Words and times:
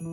Hello, 0.00 0.10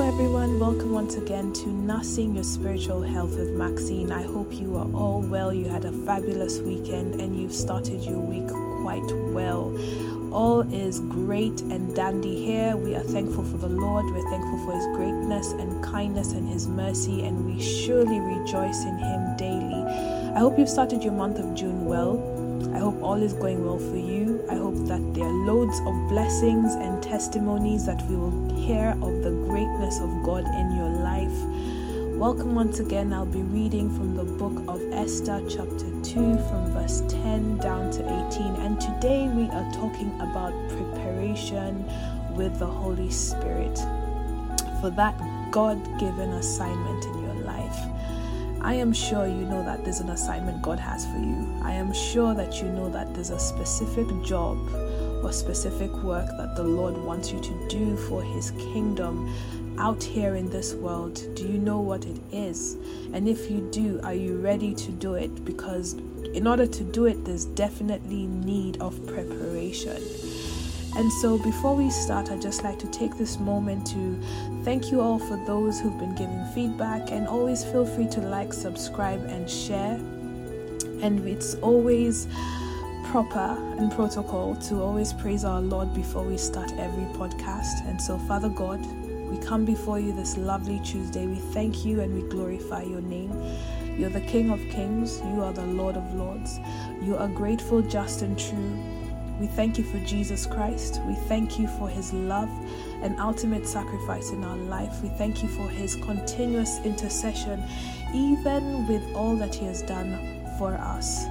everyone. 0.00 0.58
Welcome 0.58 0.90
once 0.90 1.14
again 1.14 1.52
to 1.52 1.68
Nursing 1.68 2.34
Your 2.34 2.42
Spiritual 2.42 3.02
Health 3.02 3.36
with 3.36 3.50
Maxine. 3.50 4.10
I 4.10 4.22
hope 4.22 4.52
you 4.52 4.76
are 4.76 4.90
all 4.92 5.20
well. 5.20 5.54
You 5.54 5.68
had 5.68 5.84
a 5.84 5.92
fabulous 5.92 6.58
weekend 6.58 7.20
and 7.20 7.40
you've 7.40 7.54
started 7.54 8.02
your 8.02 8.18
week 8.18 8.48
quite 8.82 9.06
well. 9.32 9.70
All 10.34 10.62
is 10.74 10.98
great 10.98 11.60
and 11.60 11.94
dandy 11.94 12.34
here. 12.44 12.76
We 12.76 12.96
are 12.96 13.04
thankful 13.04 13.44
for 13.44 13.56
the 13.56 13.68
Lord. 13.68 14.04
We're 14.06 14.28
thankful 14.30 14.58
for 14.66 14.74
His 14.74 14.84
greatness 14.96 15.52
and 15.52 15.80
kindness 15.80 16.32
and 16.32 16.48
His 16.48 16.66
mercy, 16.66 17.24
and 17.24 17.46
we 17.46 17.62
surely 17.62 18.18
rejoice 18.18 18.82
in 18.82 18.98
Him 18.98 19.36
daily. 19.36 19.84
I 20.34 20.40
hope 20.40 20.58
you've 20.58 20.68
started 20.68 21.04
your 21.04 21.12
month 21.12 21.38
of 21.38 21.54
June 21.54 21.84
well. 21.84 22.18
I 22.74 22.78
hope 22.78 23.00
all 23.00 23.22
is 23.22 23.32
going 23.32 23.64
well 23.64 23.78
for 23.78 23.96
you. 23.96 24.44
I 24.50 24.56
hope 24.56 24.74
that 24.88 25.14
there 25.14 25.24
are 25.24 25.46
loads 25.46 25.78
of 25.86 26.08
blessings 26.08 26.74
and 26.74 27.00
testimonies 27.00 27.86
that 27.86 28.02
we 28.08 28.16
will 28.16 28.56
hear 28.56 28.90
of 29.02 29.22
the 29.22 29.30
greatness 29.46 30.00
of 30.00 30.10
God 30.24 30.44
in 30.46 30.74
your 30.74 30.90
life. 30.90 31.63
Welcome 32.18 32.54
once 32.54 32.78
again. 32.78 33.12
I'll 33.12 33.26
be 33.26 33.42
reading 33.42 33.92
from 33.92 34.14
the 34.14 34.22
book 34.22 34.62
of 34.68 34.80
Esther, 34.92 35.42
chapter 35.48 35.90
2, 36.04 36.12
from 36.12 36.72
verse 36.72 37.02
10 37.08 37.56
down 37.58 37.90
to 37.90 38.28
18. 38.30 38.54
And 38.64 38.80
today 38.80 39.28
we 39.34 39.48
are 39.50 39.72
talking 39.72 40.14
about 40.20 40.52
preparation 40.68 41.84
with 42.36 42.56
the 42.60 42.66
Holy 42.66 43.10
Spirit 43.10 43.76
for 44.80 44.90
that 44.90 45.18
God 45.50 45.82
given 45.98 46.30
assignment 46.34 47.04
in 47.04 47.24
your 47.24 47.34
life. 47.42 47.78
I 48.60 48.74
am 48.74 48.92
sure 48.92 49.26
you 49.26 49.44
know 49.46 49.64
that 49.64 49.82
there's 49.82 50.00
an 50.00 50.10
assignment 50.10 50.62
God 50.62 50.78
has 50.78 51.04
for 51.04 51.18
you. 51.18 51.60
I 51.64 51.72
am 51.72 51.92
sure 51.92 52.32
that 52.32 52.62
you 52.62 52.68
know 52.68 52.88
that 52.90 53.12
there's 53.12 53.30
a 53.30 53.40
specific 53.40 54.06
job 54.22 54.56
or 55.24 55.32
specific 55.32 55.90
work 56.04 56.28
that 56.38 56.54
the 56.54 56.62
Lord 56.62 56.96
wants 56.96 57.32
you 57.32 57.40
to 57.40 57.68
do 57.68 57.96
for 57.96 58.22
His 58.22 58.52
kingdom 58.52 59.34
out 59.78 60.02
here 60.02 60.34
in 60.34 60.50
this 60.50 60.74
world? 60.74 61.14
Do 61.34 61.46
you 61.46 61.58
know 61.58 61.80
what 61.80 62.04
it 62.04 62.20
is? 62.32 62.74
And 63.12 63.28
if 63.28 63.50
you 63.50 63.68
do, 63.70 64.00
are 64.02 64.14
you 64.14 64.36
ready 64.36 64.74
to 64.74 64.92
do 64.92 65.14
it? 65.14 65.44
Because 65.44 65.94
in 66.34 66.46
order 66.46 66.66
to 66.66 66.84
do 66.84 67.06
it, 67.06 67.24
there's 67.24 67.44
definitely 67.44 68.26
need 68.26 68.80
of 68.80 69.06
preparation. 69.06 70.02
And 70.96 71.12
so, 71.12 71.38
before 71.38 71.74
we 71.74 71.90
start, 71.90 72.30
I'd 72.30 72.40
just 72.40 72.62
like 72.62 72.78
to 72.78 72.86
take 72.90 73.16
this 73.16 73.38
moment 73.40 73.84
to 73.88 74.20
thank 74.62 74.92
you 74.92 75.00
all 75.00 75.18
for 75.18 75.36
those 75.44 75.80
who've 75.80 75.98
been 75.98 76.14
giving 76.14 76.44
feedback. 76.54 77.10
And 77.10 77.26
always 77.26 77.64
feel 77.64 77.84
free 77.84 78.08
to 78.10 78.20
like, 78.20 78.52
subscribe, 78.52 79.24
and 79.24 79.50
share. 79.50 79.94
And 81.02 81.26
it's 81.26 81.56
always 81.56 82.28
proper 83.06 83.56
and 83.78 83.90
protocol 83.92 84.56
to 84.56 84.82
always 84.82 85.12
praise 85.12 85.44
our 85.44 85.60
Lord 85.60 85.92
before 85.94 86.22
we 86.22 86.36
start 86.36 86.72
every 86.78 87.04
podcast. 87.16 87.88
And 87.88 88.00
so, 88.00 88.16
Father 88.18 88.48
God, 88.48 88.80
we 89.34 89.40
come 89.44 89.64
before 89.64 89.98
you 89.98 90.12
this 90.12 90.36
lovely 90.36 90.78
Tuesday. 90.84 91.26
We 91.26 91.36
thank 91.36 91.84
you 91.84 92.00
and 92.00 92.14
we 92.14 92.28
glorify 92.28 92.82
your 92.82 93.00
name. 93.00 93.32
You're 93.98 94.10
the 94.10 94.20
King 94.20 94.50
of 94.50 94.60
Kings, 94.70 95.20
you 95.20 95.42
are 95.42 95.52
the 95.52 95.66
Lord 95.66 95.96
of 95.96 96.14
Lords. 96.14 96.60
You 97.02 97.16
are 97.16 97.26
grateful, 97.26 97.82
just, 97.82 98.22
and 98.22 98.38
true. 98.38 98.78
We 99.40 99.48
thank 99.48 99.76
you 99.76 99.82
for 99.82 99.98
Jesus 100.00 100.46
Christ. 100.46 101.00
We 101.08 101.14
thank 101.14 101.58
you 101.58 101.66
for 101.66 101.88
his 101.88 102.12
love 102.12 102.48
and 103.02 103.18
ultimate 103.18 103.66
sacrifice 103.66 104.30
in 104.30 104.44
our 104.44 104.56
life. 104.56 105.02
We 105.02 105.08
thank 105.10 105.42
you 105.42 105.48
for 105.48 105.68
his 105.68 105.96
continuous 105.96 106.78
intercession, 106.84 107.60
even 108.14 108.86
with 108.86 109.02
all 109.16 109.34
that 109.36 109.54
he 109.54 109.66
has 109.66 109.82
done 109.82 110.44
for 110.58 110.74
us. 110.74 111.24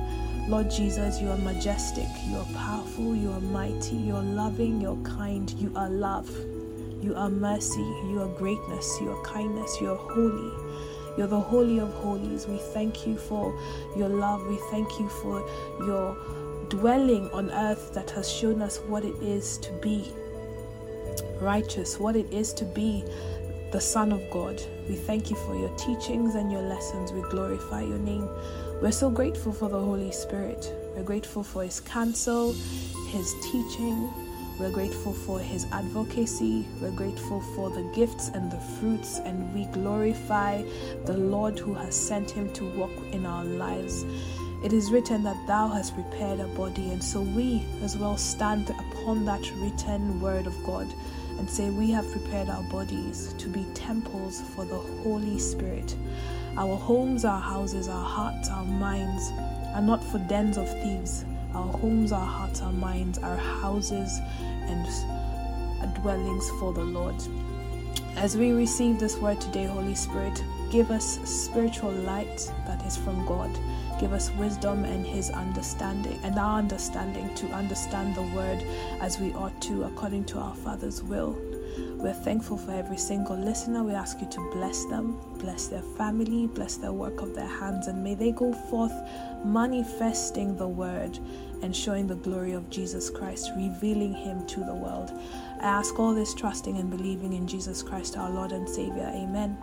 Lord 0.50 0.70
Jesus, 0.70 1.22
you 1.22 1.30
are 1.30 1.38
majestic, 1.38 2.10
you 2.28 2.36
are 2.36 2.54
powerful, 2.54 3.16
you 3.16 3.32
are 3.32 3.40
mighty, 3.40 3.96
you 3.96 4.14
are 4.14 4.24
loving, 4.24 4.82
you're 4.82 4.98
kind, 5.04 5.50
you 5.52 5.72
are 5.78 5.90
love. 5.90 6.30
You 7.04 7.14
are 7.16 7.30
mercy, 7.30 7.84
you 8.08 8.22
are 8.22 8.30
greatness, 8.30 8.98
you 9.02 9.12
are 9.12 9.22
kindness, 9.24 9.82
you 9.82 9.92
are 9.92 9.98
holy. 9.98 10.54
You're 11.18 11.28
the 11.28 11.38
Holy 11.38 11.80
of 11.80 11.94
Holies. 11.96 12.48
We 12.48 12.58
thank 12.58 13.06
you 13.06 13.18
for 13.18 13.54
your 13.98 14.08
love. 14.08 14.48
We 14.48 14.56
thank 14.72 15.00
you 15.02 15.10
for 15.10 15.46
your 15.80 16.16
dwelling 16.70 17.30
on 17.32 17.52
earth 17.52 17.94
that 17.94 18.10
has 18.12 18.32
shown 18.32 18.62
us 18.62 18.78
what 18.88 19.04
it 19.04 19.16
is 19.22 19.58
to 19.58 19.72
be 19.74 20.14
righteous, 21.42 22.00
what 22.00 22.16
it 22.16 22.32
is 22.32 22.54
to 22.54 22.64
be 22.64 23.04
the 23.74 23.82
Son 23.82 24.14
of 24.14 24.22
God. 24.32 24.62
We 24.88 24.96
thank 24.96 25.30
you 25.30 25.36
for 25.36 25.56
your 25.60 25.76
teachings 25.76 26.36
and 26.36 26.50
your 26.50 26.62
lessons. 26.62 27.12
We 27.12 27.22
glorify 27.24 27.82
your 27.82 28.00
name. 28.00 28.30
We're 28.82 28.94
so 28.94 29.10
grateful 29.10 29.52
for 29.52 29.68
the 29.68 29.80
Holy 29.80 30.12
Spirit. 30.14 30.74
We're 30.96 31.04
grateful 31.04 31.44
for 31.44 31.64
his 31.64 31.82
counsel, 31.82 32.54
his 33.10 33.36
teaching, 33.44 34.10
we're 34.60 34.70
grateful 34.70 35.14
for 35.14 35.40
his 35.40 35.66
advocacy. 35.72 36.68
We're 36.80 36.92
grateful 36.92 37.42
for 37.42 37.72
the 37.72 37.82
gifts 37.96 38.30
and 38.30 38.52
the 38.52 38.60
fruits, 38.60 39.18
and 39.18 39.52
we 39.54 39.66
glorify 39.66 40.62
the 41.06 41.18
Lord 41.18 41.58
who 41.58 41.74
has 41.74 41.96
sent 41.96 42.30
him 42.30 42.54
to 42.54 42.66
walk 42.76 42.92
in 43.12 43.26
our 43.26 43.44
lives. 43.44 44.06
It 44.64 44.72
is 44.72 44.92
written 44.92 45.24
that 45.24 45.48
thou 45.48 45.70
hast 45.70 45.96
prepared 45.96 46.40
a 46.40 46.48
body, 46.50 46.92
and 46.92 47.04
so 47.04 47.22
we 47.22 47.66
as 47.82 47.98
well 47.98 48.16
stand 48.16 48.70
upon 48.70 49.26
that 49.26 49.52
written 49.56 50.22
word 50.22 50.46
of 50.46 50.64
God 50.64 50.88
and 51.40 51.50
say, 51.50 51.72
We 51.72 51.90
have 51.90 52.10
prepared 52.12 52.48
our 52.48 52.64
bodies 52.64 53.34
to 53.40 53.50
be 53.50 53.66
temples 53.74 54.42
for 54.56 54.66
the 54.66 54.78
Holy 54.78 55.40
Spirit. 55.40 55.96
Our 56.58 56.76
homes, 56.76 57.26
our 57.26 57.42
houses, 57.42 57.88
our 57.88 58.06
hearts, 58.06 58.50
our 58.50 58.66
minds 58.66 59.32
are 59.74 59.82
not 59.82 60.04
for 60.04 60.20
dens 60.20 60.58
of 60.58 60.70
thieves 60.84 61.26
our 61.54 61.72
homes, 61.74 62.12
our 62.12 62.26
hearts, 62.26 62.62
our 62.62 62.72
minds, 62.74 63.18
our 63.20 63.38
houses, 63.38 64.20
and 64.68 64.86
dwellings 65.96 66.50
for 66.60 66.74
the 66.74 66.84
Lord. 66.84 67.16
As 68.16 68.38
we 68.38 68.52
receive 68.52 69.00
this 69.00 69.18
word 69.18 69.42
today, 69.42 69.66
Holy 69.66 69.96
Spirit, 69.96 70.44
give 70.72 70.92
us 70.92 71.20
spiritual 71.24 71.92
light 71.92 72.52
that 72.68 72.84
is 72.86 72.96
from 72.98 73.26
God. 73.26 73.50
Give 74.00 74.14
us 74.14 74.32
wisdom 74.32 74.86
and 74.86 75.06
His 75.06 75.30
understanding 75.30 76.20
and 76.24 76.38
our 76.38 76.60
understanding 76.60 77.34
to 77.36 77.48
understand 77.48 78.16
the 78.16 78.24
word 78.36 78.64
as 79.02 79.20
we 79.20 79.34
ought 79.34 79.60
to, 79.64 79.84
according 79.84 80.26
to 80.26 80.40
our 80.40 80.56
Father's 80.56 81.02
will. 81.02 81.38
We're 81.78 82.14
thankful 82.14 82.58
for 82.58 82.72
every 82.72 82.98
single 82.98 83.38
listener. 83.38 83.84
We 83.84 83.94
ask 83.94 84.20
you 84.20 84.28
to 84.30 84.52
bless 84.52 84.86
them, 84.86 85.20
bless 85.40 85.68
their 85.68 85.82
family, 85.98 86.48
bless 86.48 86.76
their 86.76 86.92
work 86.92 87.22
of 87.22 87.34
their 87.36 87.48
hands, 87.48 87.88
and 87.88 88.04
may 88.04 88.16
they 88.16 88.32
go 88.32 88.54
forth 88.54 88.94
manifesting 89.46 90.58
the 90.58 90.68
word 90.68 91.18
and 91.62 91.76
showing 91.76 92.08
the 92.08 92.16
glory 92.16 92.54
of 92.54 92.70
Jesus 92.70 93.10
Christ, 93.10 93.52
revealing 93.56 94.14
him 94.14 94.46
to 94.48 94.60
the 94.60 94.76
world. 94.76 95.12
I 95.62 95.66
ask 95.66 95.98
all 96.00 96.14
this 96.14 96.34
trusting 96.34 96.78
and 96.78 96.90
believing 96.90 97.34
in 97.34 97.48
Jesus 97.48 97.82
Christ, 97.82 98.18
our 98.18 98.30
Lord 98.30 98.52
and 98.52 98.68
Savior. 98.68 99.10
Amen. 99.14 99.58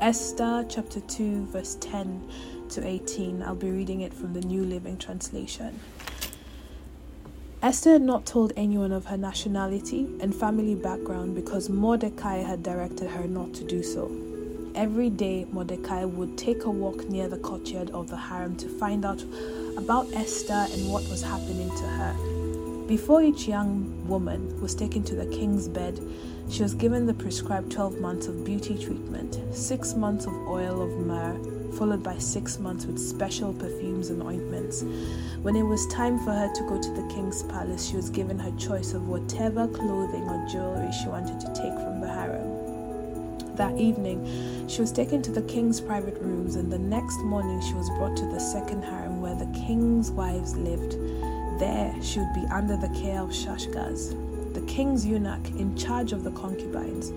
Esther 0.00 0.64
chapter 0.68 1.00
2, 1.00 1.46
verse 1.46 1.76
10 1.80 2.30
to 2.70 2.86
18. 2.86 3.42
I'll 3.42 3.54
be 3.54 3.70
reading 3.70 4.02
it 4.02 4.14
from 4.14 4.32
the 4.32 4.40
New 4.40 4.64
Living 4.64 4.96
Translation. 4.96 5.78
Esther 7.60 7.94
had 7.94 8.02
not 8.02 8.24
told 8.24 8.52
anyone 8.56 8.92
of 8.92 9.06
her 9.06 9.16
nationality 9.16 10.06
and 10.20 10.32
family 10.32 10.76
background 10.76 11.34
because 11.34 11.68
Mordecai 11.68 12.36
had 12.36 12.62
directed 12.62 13.10
her 13.10 13.26
not 13.26 13.52
to 13.54 13.64
do 13.64 13.82
so. 13.82 14.12
Every 14.76 15.10
day, 15.10 15.44
Mordecai 15.50 16.04
would 16.04 16.38
take 16.38 16.62
a 16.64 16.70
walk 16.70 17.08
near 17.08 17.26
the 17.26 17.38
courtyard 17.38 17.90
of 17.90 18.10
the 18.10 18.16
harem 18.16 18.54
to 18.58 18.68
find 18.68 19.04
out 19.04 19.24
about 19.76 20.06
Esther 20.12 20.68
and 20.70 20.92
what 20.92 21.02
was 21.08 21.20
happening 21.20 21.68
to 21.68 21.82
her. 21.82 22.84
Before 22.86 23.22
each 23.22 23.48
young 23.48 24.06
woman 24.06 24.60
was 24.60 24.76
taken 24.76 25.02
to 25.02 25.16
the 25.16 25.26
king's 25.26 25.66
bed, 25.66 25.98
she 26.48 26.62
was 26.62 26.74
given 26.74 27.06
the 27.06 27.14
prescribed 27.14 27.72
12 27.72 28.00
months 28.00 28.28
of 28.28 28.44
beauty 28.44 28.78
treatment, 28.78 29.36
six 29.52 29.94
months 29.94 30.26
of 30.26 30.32
oil 30.46 30.80
of 30.80 30.90
myrrh, 31.04 31.57
followed 31.74 32.02
by 32.02 32.18
six 32.18 32.58
months 32.58 32.86
with 32.86 32.98
special 32.98 33.52
perfumes 33.52 34.10
and 34.10 34.22
ointments. 34.22 34.82
When 35.42 35.56
it 35.56 35.62
was 35.62 35.86
time 35.88 36.18
for 36.18 36.32
her 36.32 36.52
to 36.52 36.62
go 36.62 36.80
to 36.80 36.90
the 36.90 37.14
king's 37.14 37.42
palace, 37.44 37.88
she 37.88 37.96
was 37.96 38.10
given 38.10 38.38
her 38.38 38.52
choice 38.58 38.94
of 38.94 39.08
whatever 39.08 39.66
clothing 39.68 40.22
or 40.22 40.46
jewelry 40.48 40.90
she 40.92 41.08
wanted 41.08 41.40
to 41.40 41.46
take 41.48 41.74
from 41.74 42.00
the 42.00 42.08
harem. 42.08 43.56
That 43.56 43.76
evening, 43.76 44.68
she 44.68 44.80
was 44.80 44.92
taken 44.92 45.20
to 45.22 45.32
the 45.32 45.42
king's 45.42 45.80
private 45.80 46.16
rooms, 46.20 46.54
and 46.54 46.72
the 46.72 46.78
next 46.78 47.18
morning, 47.22 47.60
she 47.60 47.74
was 47.74 47.90
brought 47.98 48.16
to 48.18 48.26
the 48.26 48.38
second 48.38 48.82
harem 48.82 49.20
where 49.20 49.34
the 49.34 49.52
king's 49.66 50.12
wives 50.12 50.56
lived. 50.56 50.92
There, 51.58 51.92
she 52.00 52.20
would 52.20 52.34
be 52.34 52.46
under 52.52 52.76
the 52.76 52.88
care 53.00 53.20
of 53.20 53.30
Shaashgaz, 53.30 54.54
the 54.54 54.60
king's 54.62 55.04
eunuch 55.04 55.44
in 55.50 55.76
charge 55.76 56.12
of 56.12 56.22
the 56.22 56.30
concubines. 56.30 57.12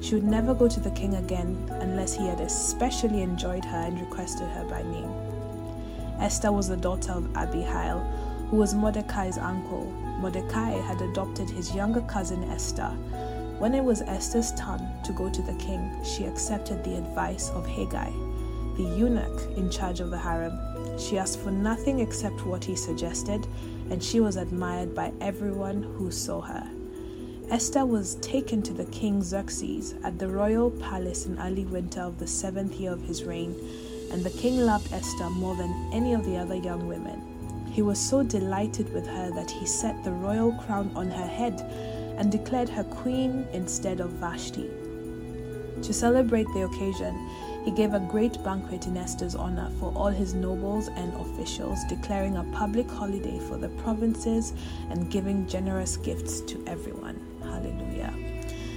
She 0.00 0.14
would 0.14 0.24
never 0.24 0.54
go 0.54 0.68
to 0.68 0.80
the 0.80 0.90
king 0.90 1.14
again 1.14 1.68
unless 1.80 2.14
he 2.14 2.26
had 2.26 2.40
especially 2.40 3.22
enjoyed 3.22 3.64
her 3.64 3.78
and 3.78 4.00
requested 4.00 4.48
her 4.48 4.64
by 4.64 4.82
name. 4.82 5.10
Esther 6.20 6.52
was 6.52 6.68
the 6.68 6.76
daughter 6.76 7.12
of 7.12 7.28
Abihail, 7.36 7.98
who 8.50 8.56
was 8.56 8.74
Mordecai's 8.74 9.38
uncle. 9.38 9.84
Mordecai 10.20 10.70
had 10.70 11.00
adopted 11.02 11.50
his 11.50 11.74
younger 11.74 12.00
cousin 12.02 12.44
Esther. 12.44 12.90
When 13.58 13.74
it 13.74 13.82
was 13.82 14.02
Esther's 14.02 14.52
turn 14.52 14.80
to 15.04 15.12
go 15.12 15.30
to 15.30 15.42
the 15.42 15.54
king, 15.54 15.90
she 16.04 16.24
accepted 16.24 16.84
the 16.84 16.96
advice 16.96 17.50
of 17.50 17.66
Hegai, 17.66 18.12
the 18.76 18.82
eunuch 18.82 19.56
in 19.56 19.70
charge 19.70 20.00
of 20.00 20.10
the 20.10 20.18
harem. 20.18 20.58
She 20.98 21.18
asked 21.18 21.40
for 21.40 21.50
nothing 21.50 22.00
except 22.00 22.46
what 22.46 22.64
he 22.64 22.76
suggested, 22.76 23.46
and 23.90 24.02
she 24.02 24.20
was 24.20 24.36
admired 24.36 24.94
by 24.94 25.12
everyone 25.20 25.82
who 25.82 26.10
saw 26.10 26.40
her. 26.42 26.66
Esther 27.48 27.86
was 27.86 28.16
taken 28.16 28.60
to 28.60 28.72
the 28.72 28.86
king 28.86 29.22
Xerxes 29.22 29.94
at 30.02 30.18
the 30.18 30.26
royal 30.26 30.68
palace 30.68 31.26
in 31.26 31.38
early 31.38 31.64
winter 31.64 32.00
of 32.00 32.18
the 32.18 32.26
seventh 32.26 32.74
year 32.74 32.90
of 32.90 33.00
his 33.02 33.22
reign, 33.22 33.54
and 34.10 34.24
the 34.24 34.30
king 34.30 34.58
loved 34.58 34.92
Esther 34.92 35.30
more 35.30 35.54
than 35.54 35.90
any 35.92 36.12
of 36.12 36.24
the 36.24 36.36
other 36.36 36.56
young 36.56 36.88
women. 36.88 37.22
He 37.70 37.82
was 37.82 38.00
so 38.00 38.24
delighted 38.24 38.92
with 38.92 39.06
her 39.06 39.30
that 39.30 39.48
he 39.48 39.64
set 39.64 40.02
the 40.02 40.10
royal 40.10 40.54
crown 40.54 40.90
on 40.96 41.08
her 41.08 41.26
head 41.26 41.60
and 42.18 42.32
declared 42.32 42.68
her 42.68 42.82
queen 42.82 43.46
instead 43.52 44.00
of 44.00 44.10
Vashti. 44.10 44.68
To 45.82 45.92
celebrate 45.92 46.48
the 46.52 46.64
occasion, 46.64 47.28
he 47.64 47.70
gave 47.70 47.94
a 47.94 48.00
great 48.00 48.42
banquet 48.42 48.88
in 48.88 48.96
Esther's 48.96 49.36
honor 49.36 49.70
for 49.78 49.92
all 49.94 50.08
his 50.08 50.34
nobles 50.34 50.88
and 50.88 51.14
officials, 51.14 51.78
declaring 51.88 52.36
a 52.36 52.44
public 52.52 52.90
holiday 52.90 53.38
for 53.38 53.56
the 53.56 53.68
provinces 53.68 54.52
and 54.90 55.10
giving 55.12 55.46
generous 55.46 55.96
gifts 55.96 56.40
to 56.42 56.64
everyone. 56.66 57.20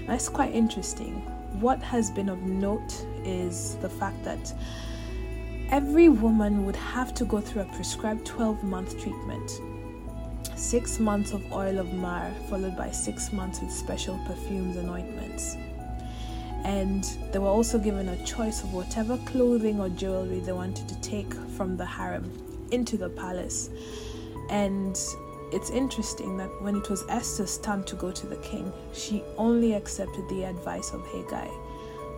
That's 0.09 0.27
quite 0.27 0.53
interesting. 0.55 1.21
What 1.61 1.81
has 1.83 2.09
been 2.09 2.29
of 2.29 2.41
note 2.41 3.05
is 3.23 3.75
the 3.75 3.89
fact 3.89 4.23
that 4.23 4.53
every 5.69 6.09
woman 6.09 6.65
would 6.65 6.75
have 6.75 7.13
to 7.13 7.25
go 7.25 7.39
through 7.39 7.61
a 7.61 7.65
prescribed 7.75 8.25
12 8.25 8.63
month 8.63 8.99
treatment 8.99 9.51
six 10.55 10.99
months 10.99 11.31
of 11.31 11.41
oil 11.53 11.79
of 11.79 11.93
myrrh, 11.93 12.33
followed 12.49 12.75
by 12.75 12.91
six 12.91 13.31
months 13.31 13.61
with 13.61 13.71
special 13.71 14.19
perfumes 14.25 14.75
and 14.77 14.89
ointments. 14.89 15.55
And 16.65 17.03
they 17.31 17.39
were 17.39 17.47
also 17.47 17.79
given 17.79 18.09
a 18.09 18.25
choice 18.25 18.63
of 18.63 18.73
whatever 18.73 19.17
clothing 19.19 19.79
or 19.79 19.89
jewelry 19.89 20.39
they 20.39 20.51
wanted 20.51 20.89
to 20.89 20.99
take 21.01 21.33
from 21.55 21.77
the 21.77 21.85
harem 21.85 22.31
into 22.71 22.97
the 22.97 23.09
palace. 23.09 23.69
And 24.49 24.99
it's 25.51 25.69
interesting 25.69 26.37
that 26.37 26.61
when 26.61 26.75
it 26.75 26.89
was 26.89 27.05
Esther's 27.09 27.57
turn 27.57 27.83
to 27.85 27.95
go 27.95 28.11
to 28.11 28.27
the 28.27 28.37
king, 28.37 28.71
she 28.93 29.23
only 29.37 29.73
accepted 29.73 30.27
the 30.29 30.43
advice 30.43 30.91
of 30.93 31.01
Hegai, 31.01 31.49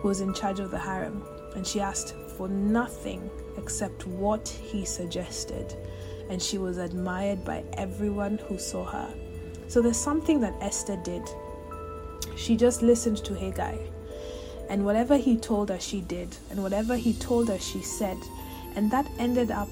who 0.00 0.08
was 0.08 0.20
in 0.20 0.34
charge 0.34 0.60
of 0.60 0.70
the 0.70 0.78
harem, 0.78 1.24
and 1.54 1.66
she 1.66 1.80
asked 1.80 2.14
for 2.36 2.48
nothing 2.48 3.30
except 3.56 4.06
what 4.06 4.48
he 4.48 4.84
suggested 4.84 5.76
and 6.28 6.42
she 6.42 6.58
was 6.58 6.78
admired 6.78 7.44
by 7.44 7.62
everyone 7.74 8.38
who 8.38 8.58
saw 8.58 8.84
her. 8.84 9.12
So 9.68 9.82
there's 9.82 9.98
something 9.98 10.40
that 10.40 10.54
Esther 10.60 10.96
did. 10.96 11.22
She 12.36 12.56
just 12.56 12.82
listened 12.82 13.18
to 13.24 13.34
Hegai, 13.34 13.78
and 14.70 14.84
whatever 14.84 15.16
he 15.16 15.36
told 15.36 15.68
her, 15.68 15.78
she 15.78 16.00
did, 16.00 16.34
and 16.50 16.62
whatever 16.62 16.96
he 16.96 17.12
told 17.14 17.48
her, 17.48 17.58
she 17.58 17.82
said, 17.82 18.16
and 18.74 18.90
that 18.90 19.06
ended 19.18 19.50
up 19.50 19.68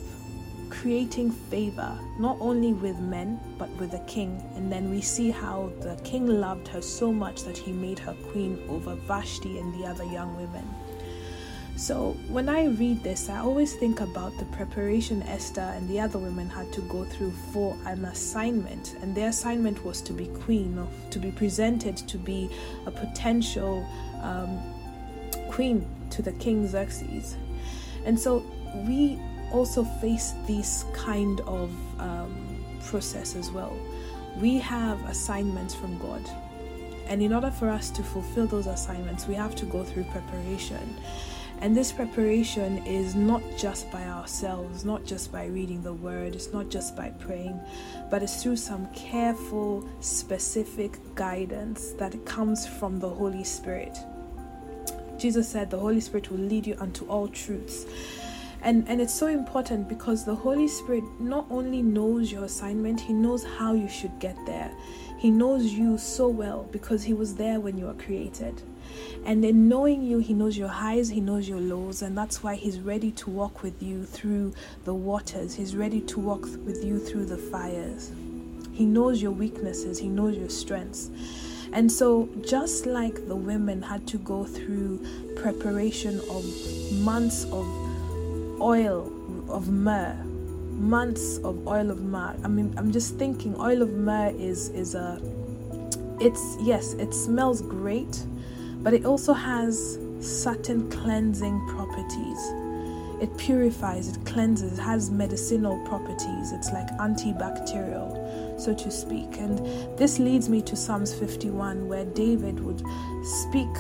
creating 0.70 1.31
favor 1.31 1.99
not 2.19 2.37
only 2.40 2.72
with 2.72 2.99
men 2.99 3.38
but 3.58 3.69
with 3.76 3.90
the 3.90 3.99
king. 4.00 4.43
And 4.55 4.72
then 4.72 4.90
we 4.90 5.00
see 5.00 5.31
how 5.31 5.70
the 5.81 6.00
king 6.05 6.26
loved 6.26 6.69
her 6.69 6.81
so 6.81 7.12
much 7.12 7.43
that 7.43 7.58
he 7.58 7.72
made 7.72 7.99
her 7.99 8.14
queen 8.31 8.62
over 8.69 8.94
Vashti 8.94 9.58
and 9.58 9.75
the 9.75 9.87
other 9.87 10.05
young 10.05 10.37
women. 10.37 10.67
So 11.76 12.11
when 12.28 12.50
I 12.50 12.67
read 12.67 13.02
this, 13.02 13.31
I 13.31 13.38
always 13.38 13.75
think 13.75 14.00
about 14.02 14.37
the 14.38 14.44
preparation 14.46 15.22
Esther 15.22 15.62
and 15.62 15.88
the 15.88 15.99
other 15.99 16.19
women 16.19 16.50
had 16.50 16.70
to 16.75 16.82
go 16.82 17.05
through 17.06 17.32
for 17.52 17.75
an 17.87 18.05
assignment, 18.05 18.96
and 19.00 19.14
their 19.14 19.31
assignment 19.31 19.82
was 19.82 20.02
to 20.02 20.12
be 20.12 20.26
queen, 20.26 20.76
of, 20.78 20.88
to 21.08 21.19
be 21.19 21.31
presented 21.31 21.96
to 21.96 22.19
be 22.19 22.50
a 22.84 22.90
potential 22.90 23.87
um, 24.20 24.61
queen 25.50 25.87
to 26.11 26.20
the 26.20 26.32
king 26.32 26.67
Xerxes. 26.67 27.38
And 28.05 28.20
so 28.20 28.44
we 28.87 29.19
also 29.52 29.85
face 29.85 30.35
this 30.47 30.85
kind 30.93 31.41
of 31.41 31.70
um, 32.00 32.64
process 32.85 33.37
as 33.37 33.50
well. 33.50 33.76
We 34.38 34.58
have 34.58 35.02
assignments 35.08 35.75
from 35.75 35.99
God. 35.99 36.23
And 37.06 37.23
in 37.23 37.32
order 37.32 37.50
for 37.50 37.69
us 37.69 37.91
to 37.91 38.02
fulfill 38.02 38.47
those 38.47 38.67
assignments, 38.67 39.26
we 39.26 39.35
have 39.35 39.56
to 39.56 39.67
go 39.67 39.82
through 39.82 40.05
preparation. 40.05 40.97
And 41.61 41.76
this 41.76 41.93
preparation 41.93 42.79
is 42.87 43.14
not 43.14 43.43
just 43.58 43.91
by 43.91 44.05
ourselves, 44.05 44.85
not 44.85 45.05
just 45.05 45.31
by 45.31 45.44
reading 45.47 45.82
the 45.82 45.93
word, 45.93 46.35
it's 46.35 46.53
not 46.53 46.70
just 46.70 46.96
by 46.96 47.11
praying, 47.11 47.61
but 48.11 48.23
it's 48.23 48.43
through 48.43 48.56
some 48.56 48.87
careful, 48.94 49.87
specific 50.00 50.99
guidance 51.14 51.93
that 51.99 52.25
comes 52.25 52.67
from 52.67 52.99
the 52.99 53.08
Holy 53.08 53.44
Spirit. 53.44 53.99
Jesus 55.19 55.46
said 55.46 55.69
the 55.70 55.79
Holy 55.79 56.00
Spirit 56.00 56.31
will 56.31 56.38
lead 56.38 56.67
you 56.67 56.76
unto 56.79 57.05
all 57.06 57.29
truths. 57.29 57.85
And, 58.62 58.86
and 58.88 59.00
it's 59.00 59.14
so 59.14 59.26
important 59.26 59.88
because 59.88 60.24
the 60.24 60.34
Holy 60.34 60.68
Spirit 60.68 61.04
not 61.18 61.46
only 61.50 61.82
knows 61.82 62.30
your 62.30 62.44
assignment, 62.44 63.00
He 63.00 63.12
knows 63.12 63.44
how 63.44 63.72
you 63.72 63.88
should 63.88 64.18
get 64.18 64.36
there. 64.46 64.70
He 65.18 65.30
knows 65.30 65.64
you 65.64 65.98
so 65.98 66.28
well 66.28 66.68
because 66.70 67.04
He 67.04 67.14
was 67.14 67.36
there 67.36 67.60
when 67.60 67.78
you 67.78 67.86
were 67.86 67.94
created. 67.94 68.62
And 69.24 69.44
in 69.44 69.68
knowing 69.68 70.02
you, 70.02 70.18
He 70.18 70.34
knows 70.34 70.58
your 70.58 70.68
highs, 70.68 71.08
He 71.08 71.20
knows 71.20 71.48
your 71.48 71.60
lows, 71.60 72.02
and 72.02 72.16
that's 72.16 72.42
why 72.42 72.54
He's 72.54 72.80
ready 72.80 73.10
to 73.12 73.30
walk 73.30 73.62
with 73.62 73.82
you 73.82 74.04
through 74.04 74.52
the 74.84 74.94
waters. 74.94 75.54
He's 75.54 75.74
ready 75.74 76.00
to 76.02 76.20
walk 76.20 76.42
with 76.42 76.84
you 76.84 76.98
through 76.98 77.26
the 77.26 77.38
fires. 77.38 78.12
He 78.72 78.84
knows 78.84 79.22
your 79.22 79.32
weaknesses, 79.32 79.98
He 79.98 80.08
knows 80.08 80.36
your 80.36 80.50
strengths. 80.50 81.10
And 81.72 81.90
so, 81.90 82.28
just 82.44 82.84
like 82.84 83.28
the 83.28 83.36
women 83.36 83.80
had 83.82 84.06
to 84.08 84.18
go 84.18 84.44
through 84.44 85.06
preparation 85.36 86.20
of 86.28 86.44
months 86.94 87.44
of 87.44 87.80
oil 88.60 89.12
of 89.48 89.68
myrrh, 89.68 90.16
months 90.72 91.38
of 91.38 91.66
oil 91.66 91.90
of 91.90 92.02
myrrh. 92.02 92.36
I 92.44 92.48
mean, 92.48 92.74
I'm 92.76 92.92
just 92.92 93.16
thinking, 93.16 93.58
oil 93.60 93.82
of 93.82 93.92
myrrh 93.92 94.34
is 94.36 94.68
is 94.70 94.94
a, 94.94 95.20
it's 96.20 96.56
yes, 96.60 96.94
it 96.94 97.14
smells 97.14 97.62
great, 97.62 98.24
but 98.82 98.92
it 98.94 99.04
also 99.04 99.32
has 99.32 99.98
certain 100.20 100.90
cleansing 100.90 101.66
properties. 101.68 102.52
It 103.20 103.36
purifies, 103.36 104.08
it 104.08 104.24
cleanses, 104.24 104.78
it 104.78 104.82
has 104.82 105.10
medicinal 105.10 105.78
properties. 105.86 106.52
It's 106.52 106.72
like 106.72 106.88
antibacterial, 106.98 108.58
so 108.58 108.72
to 108.72 108.90
speak. 108.90 109.36
And 109.36 109.58
this 109.98 110.18
leads 110.18 110.48
me 110.48 110.62
to 110.62 110.74
Psalms 110.74 111.12
51, 111.14 111.86
where 111.86 112.06
David 112.06 112.60
would 112.60 112.82
speak 113.22 113.72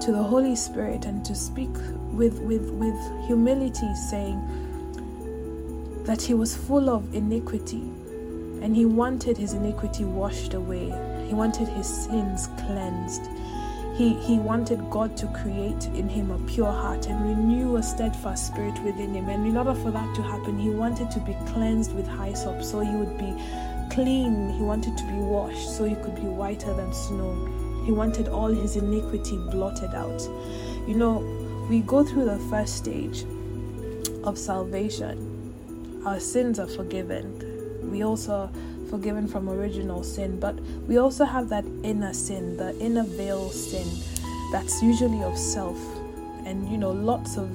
to 0.00 0.12
the 0.12 0.22
Holy 0.22 0.56
Spirit 0.56 1.04
and 1.04 1.22
to 1.26 1.34
speak 1.34 1.74
with, 2.18 2.40
with, 2.40 2.68
with 2.72 3.26
humility, 3.26 3.94
saying 3.94 4.42
that 6.04 6.20
he 6.20 6.34
was 6.34 6.56
full 6.56 6.90
of 6.90 7.14
iniquity 7.14 7.82
and 8.60 8.74
he 8.74 8.84
wanted 8.84 9.36
his 9.36 9.52
iniquity 9.52 10.04
washed 10.04 10.54
away. 10.54 10.86
He 11.28 11.34
wanted 11.34 11.68
his 11.68 11.86
sins 11.86 12.48
cleansed. 12.58 13.22
He, 13.94 14.14
he 14.14 14.38
wanted 14.38 14.90
God 14.90 15.16
to 15.18 15.26
create 15.28 15.86
in 15.86 16.08
him 16.08 16.30
a 16.30 16.38
pure 16.48 16.70
heart 16.70 17.06
and 17.06 17.22
renew 17.22 17.76
a 17.76 17.82
steadfast 17.82 18.48
spirit 18.48 18.78
within 18.82 19.14
him. 19.14 19.28
And 19.28 19.46
in 19.46 19.56
order 19.56 19.74
for 19.74 19.90
that 19.90 20.14
to 20.16 20.22
happen, 20.22 20.58
he 20.58 20.70
wanted 20.70 21.10
to 21.12 21.20
be 21.20 21.36
cleansed 21.46 21.94
with 21.94 22.08
hyssop 22.08 22.62
so 22.62 22.80
he 22.80 22.94
would 22.96 23.16
be 23.16 23.34
clean. 23.90 24.50
He 24.50 24.62
wanted 24.62 24.96
to 24.96 25.04
be 25.04 25.18
washed 25.18 25.76
so 25.76 25.84
he 25.84 25.94
could 25.96 26.16
be 26.16 26.22
whiter 26.22 26.74
than 26.74 26.92
snow. 26.92 27.82
He 27.84 27.92
wanted 27.92 28.28
all 28.28 28.48
his 28.48 28.76
iniquity 28.76 29.36
blotted 29.50 29.94
out. 29.94 30.22
You 30.86 30.94
know, 30.94 31.47
we 31.68 31.80
go 31.80 32.02
through 32.02 32.24
the 32.24 32.38
first 32.50 32.76
stage 32.76 33.24
of 34.24 34.38
salvation. 34.38 36.02
Our 36.06 36.18
sins 36.18 36.58
are 36.58 36.66
forgiven. 36.66 37.90
We 37.90 38.02
also 38.02 38.50
forgiven 38.88 39.28
from 39.28 39.50
original 39.50 40.02
sin, 40.02 40.40
but 40.40 40.58
we 40.88 40.96
also 40.96 41.26
have 41.26 41.50
that 41.50 41.66
inner 41.82 42.14
sin, 42.14 42.56
the 42.56 42.74
inner 42.78 43.04
veil 43.04 43.50
sin 43.50 43.86
that's 44.50 44.82
usually 44.82 45.22
of 45.22 45.36
self. 45.36 45.78
And 46.46 46.70
you 46.70 46.78
know, 46.78 46.90
lots 46.90 47.36
of 47.36 47.50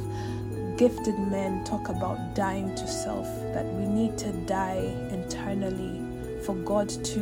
gifted 0.77 1.17
men 1.17 1.63
talk 1.63 1.89
about 1.89 2.35
dying 2.35 2.75
to 2.75 2.87
self, 2.87 3.25
that 3.53 3.65
we 3.65 3.87
need 3.87 4.15
to 4.19 4.31
die 4.45 4.93
internally 5.09 6.01
for 6.45 6.53
God 6.57 6.89
to 6.89 7.19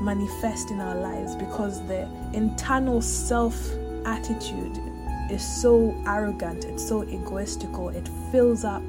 manifest 0.00 0.70
in 0.70 0.80
our 0.80 0.96
lives 0.96 1.34
because 1.36 1.86
the 1.88 2.08
internal 2.32 3.02
self 3.02 3.54
attitude 4.06 4.78
is 5.30 5.42
so 5.42 5.94
arrogant, 6.06 6.64
it's 6.64 6.86
so 6.86 7.02
egoistical, 7.04 7.94
it 7.94 8.08
fills 8.30 8.64
up 8.64 8.82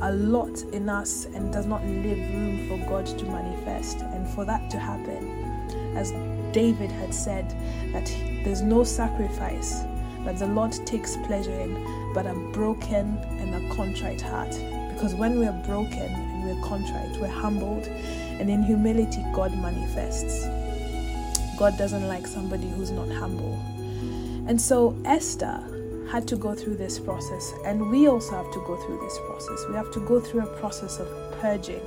a 0.00 0.12
lot 0.12 0.62
in 0.72 0.88
us 0.88 1.26
and 1.26 1.52
does 1.52 1.66
not 1.66 1.84
leave 1.84 2.18
room 2.34 2.68
for 2.68 2.78
God 2.88 3.06
to 3.06 3.24
manifest. 3.24 3.98
And 3.98 4.28
for 4.28 4.44
that 4.44 4.70
to 4.70 4.78
happen, 4.78 5.30
as 5.96 6.12
David 6.52 6.90
had 6.90 7.14
said, 7.14 7.50
that 7.92 8.06
there's 8.44 8.62
no 8.62 8.84
sacrifice 8.84 9.84
that 10.24 10.38
the 10.38 10.46
Lord 10.46 10.72
takes 10.86 11.16
pleasure 11.18 11.52
in, 11.52 12.12
but 12.14 12.26
a 12.26 12.34
broken 12.52 13.18
and 13.38 13.54
a 13.54 13.74
contrite 13.74 14.20
heart. 14.20 14.50
Because 14.94 15.14
when 15.14 15.38
we're 15.38 15.62
broken 15.66 16.12
and 16.12 16.44
we're 16.44 16.66
contrite, 16.66 17.16
we're 17.20 17.28
humbled, 17.28 17.86
and 17.86 18.48
in 18.48 18.62
humility, 18.62 19.24
God 19.32 19.56
manifests. 19.58 20.46
God 21.58 21.76
doesn't 21.78 22.08
like 22.08 22.26
somebody 22.26 22.68
who's 22.68 22.90
not 22.90 23.08
humble. 23.10 23.54
And 24.46 24.60
so 24.60 24.96
Esther 25.04 25.62
had 26.10 26.28
to 26.28 26.36
go 26.36 26.54
through 26.54 26.76
this 26.76 26.98
process, 26.98 27.52
and 27.64 27.90
we 27.90 28.08
also 28.08 28.36
have 28.36 28.52
to 28.52 28.60
go 28.66 28.76
through 28.76 28.98
this 28.98 29.18
process. 29.26 29.64
We 29.68 29.74
have 29.74 29.90
to 29.92 30.00
go 30.00 30.20
through 30.20 30.42
a 30.42 30.58
process 30.58 30.98
of 30.98 31.08
purging. 31.40 31.82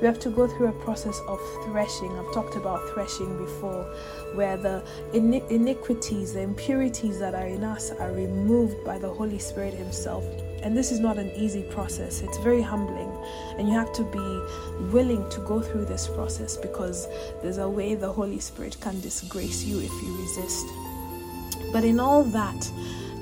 We 0.00 0.06
have 0.06 0.18
to 0.20 0.30
go 0.30 0.46
through 0.46 0.68
a 0.68 0.72
process 0.84 1.20
of 1.28 1.38
threshing. 1.64 2.10
I've 2.18 2.32
talked 2.32 2.56
about 2.56 2.88
threshing 2.90 3.36
before, 3.36 3.84
where 4.34 4.56
the 4.56 4.82
iniquities, 5.12 6.32
the 6.32 6.40
impurities 6.40 7.18
that 7.18 7.34
are 7.34 7.46
in 7.46 7.62
us 7.64 7.90
are 7.90 8.10
removed 8.12 8.82
by 8.82 8.98
the 8.98 9.12
Holy 9.12 9.38
Spirit 9.38 9.74
Himself. 9.74 10.24
And 10.62 10.76
this 10.76 10.90
is 10.90 11.00
not 11.00 11.18
an 11.18 11.30
easy 11.32 11.62
process, 11.62 12.22
it's 12.22 12.38
very 12.38 12.62
humbling. 12.62 13.10
And 13.58 13.68
you 13.68 13.74
have 13.74 13.92
to 13.94 14.04
be 14.04 14.90
willing 14.90 15.28
to 15.30 15.40
go 15.40 15.60
through 15.60 15.84
this 15.84 16.08
process 16.08 16.56
because 16.56 17.06
there's 17.42 17.58
a 17.58 17.68
way 17.68 17.94
the 17.94 18.12
Holy 18.12 18.40
Spirit 18.40 18.76
can 18.80 19.00
disgrace 19.00 19.64
you 19.64 19.80
if 19.80 19.92
you 20.02 20.16
resist. 20.18 20.66
But 21.72 21.84
in 21.84 22.00
all 22.00 22.24
that, 22.24 22.70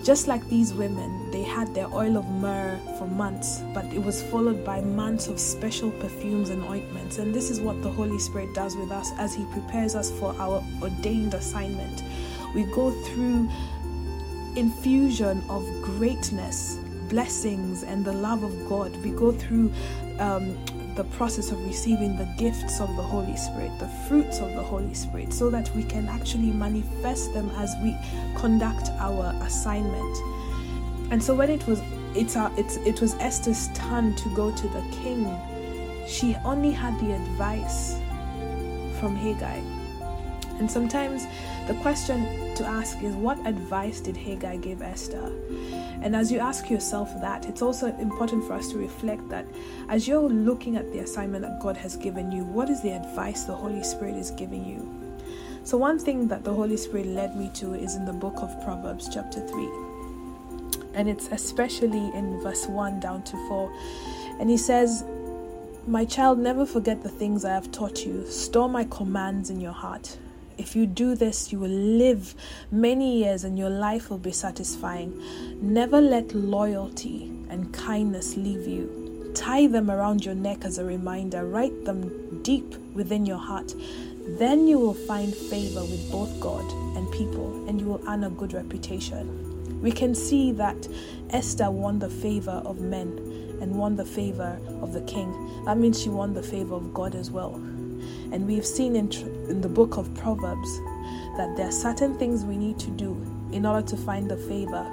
just 0.04 0.28
like 0.28 0.46
these 0.48 0.72
women, 0.72 1.30
they 1.30 1.42
had 1.42 1.74
their 1.74 1.86
oil 1.92 2.16
of 2.16 2.28
myrrh 2.28 2.78
for 2.98 3.06
months, 3.06 3.62
but 3.74 3.84
it 3.86 4.02
was 4.02 4.22
followed 4.22 4.64
by 4.64 4.80
months 4.80 5.28
of 5.28 5.38
special 5.38 5.90
perfumes 5.90 6.50
and 6.50 6.62
ointments. 6.64 7.18
And 7.18 7.34
this 7.34 7.50
is 7.50 7.60
what 7.60 7.82
the 7.82 7.90
Holy 7.90 8.18
Spirit 8.18 8.54
does 8.54 8.76
with 8.76 8.90
us 8.90 9.10
as 9.18 9.34
He 9.34 9.44
prepares 9.46 9.94
us 9.94 10.10
for 10.10 10.34
our 10.38 10.64
ordained 10.80 11.34
assignment. 11.34 12.02
We 12.54 12.64
go 12.64 12.90
through 12.90 13.48
infusion 14.56 15.42
of 15.48 15.66
greatness, 15.82 16.78
blessings, 17.08 17.82
and 17.82 18.04
the 18.04 18.12
love 18.12 18.42
of 18.42 18.68
God. 18.68 18.96
We 19.04 19.10
go 19.10 19.32
through 19.32 19.72
um, 20.18 20.56
the 20.98 21.04
process 21.16 21.52
of 21.52 21.64
receiving 21.64 22.16
the 22.16 22.24
gifts 22.36 22.80
of 22.80 22.88
the 22.96 23.02
Holy 23.02 23.36
Spirit, 23.36 23.70
the 23.78 23.86
fruits 24.08 24.40
of 24.40 24.52
the 24.54 24.62
Holy 24.62 24.92
Spirit, 24.94 25.32
so 25.32 25.48
that 25.48 25.70
we 25.76 25.84
can 25.84 26.08
actually 26.08 26.50
manifest 26.50 27.32
them 27.32 27.48
as 27.50 27.72
we 27.84 27.96
conduct 28.36 28.88
our 28.98 29.32
assignment. 29.42 30.18
And 31.12 31.22
so 31.22 31.36
when 31.36 31.50
it 31.50 31.64
was 31.68 31.80
it's, 32.16 32.34
our, 32.34 32.50
it's 32.58 32.78
it 32.78 33.00
was 33.00 33.14
Esther's 33.20 33.68
turn 33.74 34.16
to 34.16 34.34
go 34.34 34.50
to 34.50 34.68
the 34.68 34.82
king, 34.90 35.38
she 36.08 36.34
only 36.44 36.72
had 36.72 36.98
the 36.98 37.12
advice 37.12 37.94
from 38.98 39.16
Hegai. 39.16 39.77
And 40.58 40.70
sometimes 40.70 41.26
the 41.66 41.74
question 41.74 42.54
to 42.56 42.64
ask 42.64 43.02
is 43.02 43.14
what 43.14 43.38
advice 43.46 44.00
did 44.00 44.16
Hegai 44.16 44.60
give 44.60 44.82
Esther? 44.82 45.32
And 46.00 46.14
as 46.14 46.30
you 46.30 46.38
ask 46.38 46.70
yourself 46.70 47.10
that, 47.20 47.46
it's 47.46 47.62
also 47.62 47.88
important 47.98 48.44
for 48.44 48.54
us 48.54 48.70
to 48.70 48.78
reflect 48.78 49.28
that 49.28 49.46
as 49.88 50.06
you're 50.06 50.28
looking 50.28 50.76
at 50.76 50.92
the 50.92 51.00
assignment 51.00 51.42
that 51.42 51.60
God 51.60 51.76
has 51.76 51.96
given 51.96 52.30
you, 52.30 52.44
what 52.44 52.70
is 52.70 52.82
the 52.82 52.90
advice 52.90 53.44
the 53.44 53.54
Holy 53.54 53.82
Spirit 53.82 54.14
is 54.14 54.30
giving 54.32 54.64
you? 54.64 55.08
So, 55.64 55.76
one 55.76 55.98
thing 55.98 56.28
that 56.28 56.44
the 56.44 56.54
Holy 56.54 56.76
Spirit 56.76 57.06
led 57.06 57.36
me 57.36 57.50
to 57.54 57.74
is 57.74 57.94
in 57.94 58.04
the 58.04 58.12
book 58.12 58.36
of 58.38 58.62
Proverbs, 58.64 59.08
chapter 59.12 59.46
3. 59.46 59.68
And 60.94 61.08
it's 61.08 61.28
especially 61.28 62.10
in 62.14 62.40
verse 62.40 62.66
1 62.66 63.00
down 63.00 63.22
to 63.24 63.48
4. 63.48 63.72
And 64.40 64.48
he 64.48 64.56
says, 64.56 65.04
My 65.86 66.04
child, 66.04 66.38
never 66.38 66.64
forget 66.64 67.02
the 67.02 67.08
things 67.08 67.44
I 67.44 67.52
have 67.52 67.70
taught 67.70 68.06
you. 68.06 68.24
Store 68.26 68.68
my 68.68 68.84
commands 68.84 69.50
in 69.50 69.60
your 69.60 69.72
heart. 69.72 70.16
If 70.58 70.74
you 70.74 70.86
do 70.86 71.14
this, 71.14 71.52
you 71.52 71.60
will 71.60 71.68
live 71.68 72.34
many 72.72 73.18
years 73.18 73.44
and 73.44 73.56
your 73.56 73.70
life 73.70 74.10
will 74.10 74.18
be 74.18 74.32
satisfying. 74.32 75.14
Never 75.62 76.00
let 76.00 76.34
loyalty 76.34 77.32
and 77.48 77.72
kindness 77.72 78.36
leave 78.36 78.66
you. 78.66 79.32
Tie 79.34 79.68
them 79.68 79.88
around 79.88 80.24
your 80.24 80.34
neck 80.34 80.64
as 80.64 80.78
a 80.78 80.84
reminder, 80.84 81.46
write 81.46 81.84
them 81.84 82.42
deep 82.42 82.74
within 82.92 83.24
your 83.24 83.38
heart. 83.38 83.72
Then 84.38 84.66
you 84.66 84.78
will 84.78 84.94
find 84.94 85.32
favor 85.34 85.80
with 85.82 86.10
both 86.10 86.40
God 86.40 86.64
and 86.96 87.10
people, 87.12 87.66
and 87.68 87.80
you 87.80 87.86
will 87.86 88.02
earn 88.08 88.24
a 88.24 88.30
good 88.30 88.52
reputation. 88.52 89.80
We 89.80 89.92
can 89.92 90.12
see 90.14 90.50
that 90.52 90.88
Esther 91.30 91.70
won 91.70 92.00
the 92.00 92.10
favor 92.10 92.62
of 92.64 92.80
men 92.80 93.58
and 93.62 93.76
won 93.78 93.94
the 93.94 94.04
favor 94.04 94.60
of 94.82 94.92
the 94.92 95.02
king. 95.02 95.64
That 95.64 95.78
means 95.78 96.02
she 96.02 96.08
won 96.08 96.34
the 96.34 96.42
favor 96.42 96.74
of 96.74 96.92
God 96.92 97.14
as 97.14 97.30
well. 97.30 97.60
And 98.32 98.46
we've 98.46 98.66
seen 98.66 98.96
in, 98.96 99.10
in 99.48 99.60
the 99.60 99.68
book 99.68 99.96
of 99.96 100.12
Proverbs 100.14 100.78
that 101.36 101.54
there 101.56 101.68
are 101.68 101.72
certain 101.72 102.18
things 102.18 102.44
we 102.44 102.56
need 102.56 102.78
to 102.80 102.90
do 102.90 103.16
in 103.52 103.64
order 103.64 103.86
to 103.86 103.96
find 103.96 104.30
the 104.30 104.36
favor 104.36 104.86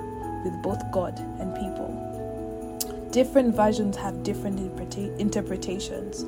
with 0.44 0.54
both 0.62 0.80
God 0.92 1.18
and 1.40 1.54
people. 1.56 3.10
Different 3.12 3.56
versions 3.56 3.96
have 3.98 4.24
different 4.24 4.60
interpreta- 4.60 5.18
interpretations. 5.20 6.26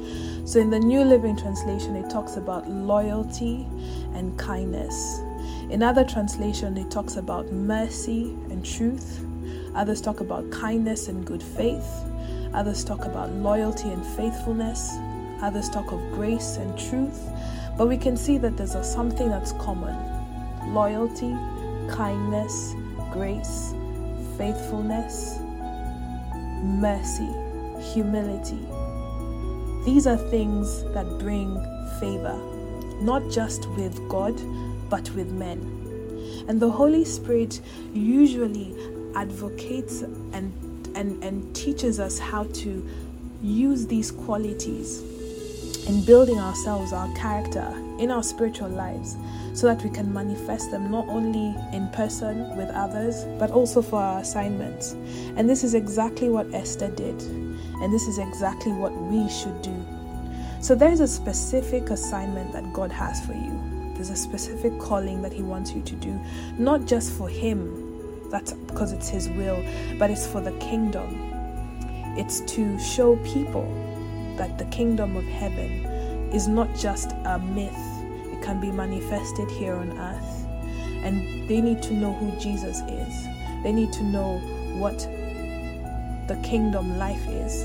So 0.50 0.60
in 0.60 0.70
the 0.70 0.80
New 0.80 1.02
Living 1.02 1.38
Translation, 1.38 1.96
it 1.96 2.10
talks 2.10 2.38
about 2.38 2.70
loyalty 2.70 3.68
and 4.14 4.38
kindness. 4.40 5.20
In 5.70 5.84
other 5.84 6.06
translation, 6.06 6.78
it 6.78 6.90
talks 6.90 7.18
about 7.18 7.52
mercy 7.52 8.30
and 8.50 8.66
truth. 8.66 9.26
Others 9.76 10.02
talk 10.02 10.22
about 10.22 10.50
kindness 10.50 11.10
and 11.10 11.26
good 11.26 11.44
faith. 11.44 12.06
Others 12.54 12.86
talk 12.86 13.04
about 13.06 13.32
loyalty 13.34 13.90
and 13.90 14.06
faithfulness 14.06 14.98
others 15.42 15.70
talk 15.70 15.92
of 15.92 16.00
grace 16.12 16.58
and 16.58 16.78
truth, 16.78 17.30
but 17.78 17.88
we 17.88 17.98
can 17.98 18.18
see 18.18 18.38
that 18.38 18.58
there's 18.58 18.76
a 18.76 18.84
something 18.84 19.30
that's 19.30 19.52
common 19.54 19.96
loyalty, 20.74 21.34
kindness, 21.90 22.76
grace, 23.12 23.74
faithfulness, 24.38 25.40
mercy, 26.62 27.30
humility. 27.94 28.60
These 29.86 30.08
are 30.08 30.18
things 30.18 30.84
that 30.94 31.06
bring 31.20 31.56
favor, 32.00 32.38
not 33.02 33.30
just 33.32 33.70
with 33.72 33.98
God, 34.10 34.36
but 34.90 35.10
with 35.12 35.32
men. 35.32 35.60
And 36.48 36.60
the 36.60 36.70
Holy 36.70 37.06
Spirit 37.06 37.62
usually 37.94 38.76
advocates 39.16 40.02
and, 40.02 40.52
and, 40.96 41.24
and 41.24 41.56
teaches 41.56 42.00
us 42.00 42.20
how 42.20 42.44
to 42.44 42.90
use 43.42 43.88
these 43.88 44.12
qualities 44.12 45.04
in 45.88 46.04
building 46.04 46.38
ourselves, 46.38 46.92
our 46.92 47.10
character, 47.14 47.74
in 47.98 48.12
our 48.12 48.22
spiritual 48.22 48.68
lives, 48.68 49.18
so 49.54 49.68
that 49.68 49.82
we 49.84 49.90
can 49.90 50.12
manifest 50.12 50.70
them 50.70 50.92
not 50.92 51.08
only 51.08 51.56
in 51.74 51.88
person 51.94 52.56
with 52.58 52.70
others, 52.70 53.24
but 53.40 53.52
also 53.52 53.82
for 53.82 54.00
our 54.00 54.20
assignments. 54.20 54.94
And 55.38 55.50
this 55.50 55.64
is 55.64 55.74
exactly 55.74 56.30
what 56.30 56.54
Esther 56.54 56.90
did, 56.90 57.22
and 57.22 57.94
this 57.94 58.06
is 58.06 58.18
exactly 58.18 58.74
what 58.74 58.94
we 58.94 59.30
should 59.30 59.62
do. 59.62 59.86
So 60.62 60.76
there's 60.76 61.00
a 61.00 61.08
specific 61.08 61.90
assignment 61.90 62.52
that 62.52 62.74
God 62.74 62.92
has 62.92 63.26
for 63.26 63.34
you. 63.34 63.94
There's 63.94 64.10
a 64.10 64.16
specific 64.16 64.78
calling 64.80 65.22
that 65.22 65.32
He 65.32 65.42
wants 65.42 65.72
you 65.72 65.82
to 65.84 65.96
do, 65.96 66.20
not 66.58 66.86
just 66.86 67.14
for 67.14 67.30
Him, 67.30 68.30
that's 68.30 68.52
because 68.52 68.92
it's 68.92 69.08
His 69.08 69.30
will, 69.30 69.64
but 69.98 70.12
it's 70.12 70.28
for 70.28 70.42
the 70.42 70.52
kingdom. 70.60 71.32
It's 72.18 72.42
to 72.42 72.78
show 72.78 73.16
people 73.18 73.64
that 74.38 74.58
the 74.58 74.66
kingdom 74.66 75.16
of 75.16 75.26
heaven 75.26 75.86
is 76.34 76.48
not 76.48 76.74
just 76.76 77.12
a 77.26 77.40
myth, 77.40 77.74
it 78.32 78.42
can 78.42 78.60
be 78.60 78.72
manifested 78.72 79.50
here 79.52 79.76
on 79.76 79.98
earth. 79.98 80.46
And 81.04 81.48
they 81.50 81.62
need 81.62 81.82
to 81.84 81.94
know 81.94 82.14
who 82.14 82.32
Jesus 82.40 82.80
is, 82.82 83.28
they 83.64 83.72
need 83.72 83.94
to 83.94 84.04
know 84.04 84.38
what 84.78 85.00
the 86.28 86.40
kingdom 86.44 86.98
life 86.98 87.28
is 87.28 87.64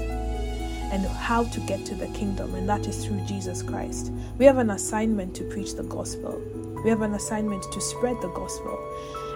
and 0.93 1.07
how 1.07 1.45
to 1.45 1.61
get 1.61 1.85
to 1.87 1.95
the 1.95 2.07
kingdom, 2.09 2.55
and 2.55 2.69
that 2.69 2.87
is 2.87 3.05
through 3.05 3.21
Jesus 3.27 3.63
Christ. 3.63 4.13
We 4.39 4.45
have 4.45 4.59
an 4.59 4.71
assignment 4.71 5.35
to 5.37 5.45
preach 5.45 5.75
the 5.75 5.85
gospel, 5.85 6.41
we 6.85 6.91
have 6.91 7.03
an 7.03 7.15
assignment 7.15 7.63
to 7.73 7.81
spread 7.81 8.21
the 8.21 8.29
gospel, 8.29 8.79